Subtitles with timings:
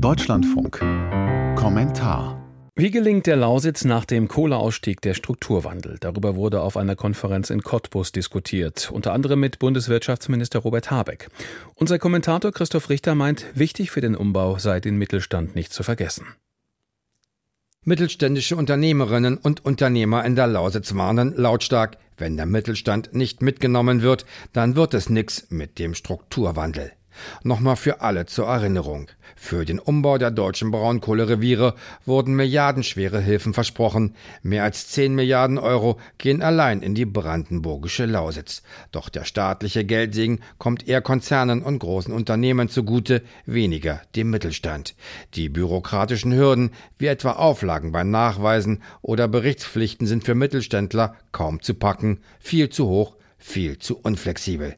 [0.00, 0.78] Deutschlandfunk.
[1.56, 2.40] Kommentar.
[2.76, 5.96] Wie gelingt der Lausitz nach dem Kohleausstieg der Strukturwandel?
[5.98, 11.28] Darüber wurde auf einer Konferenz in Cottbus diskutiert, unter anderem mit Bundeswirtschaftsminister Robert Habeck.
[11.74, 16.26] Unser Kommentator Christoph Richter meint, wichtig für den Umbau sei den Mittelstand nicht zu vergessen.
[17.84, 24.26] Mittelständische Unternehmerinnen und Unternehmer in der Lausitz warnen lautstark, wenn der Mittelstand nicht mitgenommen wird,
[24.52, 26.92] dann wird es nix mit dem Strukturwandel.
[27.42, 29.08] Nochmal für alle zur Erinnerung.
[29.36, 34.14] Für den Umbau der deutschen Braunkohlereviere wurden milliardenschwere Hilfen versprochen.
[34.42, 38.62] Mehr als 10 Milliarden Euro gehen allein in die brandenburgische Lausitz.
[38.90, 44.94] Doch der staatliche Geldsegen kommt eher Konzernen und großen Unternehmen zugute, weniger dem Mittelstand.
[45.34, 51.74] Die bürokratischen Hürden, wie etwa Auflagen bei Nachweisen oder Berichtspflichten sind für Mittelständler kaum zu
[51.74, 54.76] packen, viel zu hoch viel zu unflexibel.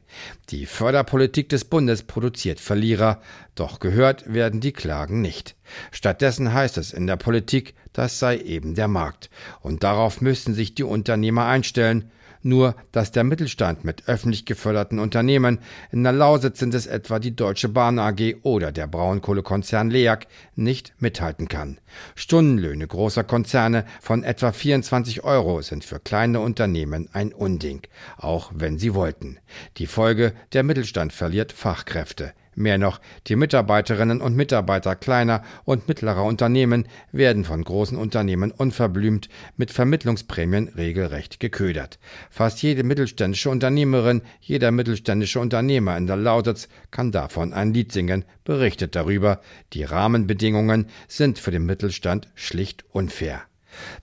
[0.49, 3.21] Die Förderpolitik des Bundes produziert Verlierer,
[3.55, 5.55] doch gehört werden die Klagen nicht.
[5.91, 9.29] Stattdessen heißt es in der Politik, das sei eben der Markt.
[9.61, 12.11] Und darauf müssen sich die Unternehmer einstellen,
[12.43, 15.59] nur dass der Mittelstand mit öffentlich geförderten Unternehmen,
[15.91, 20.93] in der Lausitz sind es etwa die Deutsche Bahn AG oder der Braunkohlekonzern LEAG, nicht
[20.99, 21.77] mithalten kann.
[22.15, 27.81] Stundenlöhne großer Konzerne von etwa 24 Euro sind für kleine Unternehmen ein Unding,
[28.17, 29.37] auch wenn sie wollten.
[29.77, 32.33] Die Folge, der Mittelstand verliert Fachkräfte.
[32.55, 39.29] Mehr noch, die Mitarbeiterinnen und Mitarbeiter kleiner und mittlerer Unternehmen werden von großen Unternehmen unverblümt
[39.55, 41.97] mit Vermittlungsprämien regelrecht geködert.
[42.29, 48.25] Fast jede mittelständische Unternehmerin, jeder mittelständische Unternehmer in der Lausitz kann davon ein Lied singen,
[48.43, 49.39] berichtet darüber,
[49.71, 53.43] die Rahmenbedingungen sind für den Mittelstand schlicht unfair.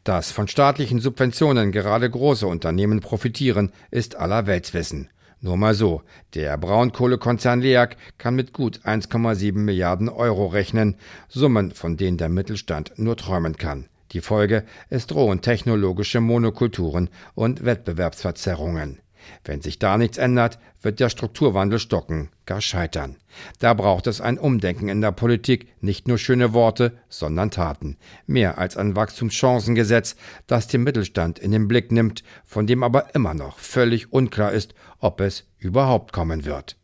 [0.04, 5.10] Dass von staatlichen Subventionen gerade große Unternehmen profitieren, ist aller Weltswissen.
[5.40, 6.02] Nur mal so,
[6.34, 10.96] der Braunkohlekonzern LEAG kann mit gut 1,7 Milliarden Euro rechnen,
[11.28, 13.86] Summen, von denen der Mittelstand nur träumen kann.
[14.12, 18.98] Die Folge, es drohen technologische Monokulturen und Wettbewerbsverzerrungen.
[19.44, 23.16] Wenn sich da nichts ändert, wird der Strukturwandel stocken, gar scheitern.
[23.58, 27.96] Da braucht es ein Umdenken in der Politik, nicht nur schöne Worte, sondern Taten.
[28.26, 33.34] Mehr als ein Wachstumschancengesetz, das den Mittelstand in den Blick nimmt, von dem aber immer
[33.34, 36.76] noch völlig unklar ist, ob es überhaupt kommen wird.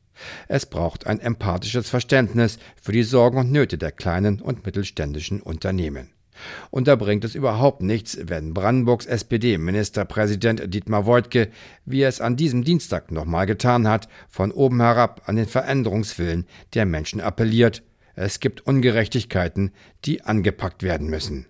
[0.48, 6.13] Es braucht ein empathisches Verständnis für die Sorgen und Nöte der kleinen und mittelständischen Unternehmen.
[6.70, 11.48] Und da bringt es überhaupt nichts, wenn Brandenburgs SPD-Ministerpräsident Dietmar Woidke,
[11.84, 16.46] wie er es an diesem Dienstag nochmal getan hat, von oben herab an den Veränderungswillen
[16.74, 17.82] der Menschen appelliert.
[18.14, 19.72] Es gibt Ungerechtigkeiten,
[20.04, 21.46] die angepackt werden müssen.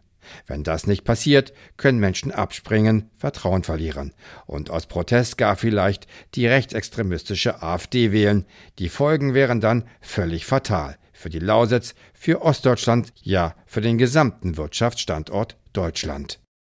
[0.46, 4.14] Wenn das nicht passiert, können Menschen abspringen, Vertrauen verlieren
[4.46, 8.46] und aus Protest gar vielleicht die rechtsextremistische AfD wählen.
[8.78, 14.58] Die Folgen wären dann völlig fatal für die Lausitz, für Ostdeutschland, ja für den gesamten
[14.58, 16.43] Wirtschaftsstandort Deutschland.